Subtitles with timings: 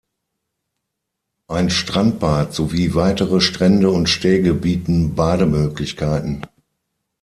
[1.47, 6.43] Ein Strandbad sowie weitere Strände und Stege bieten Bademöglichkeiten.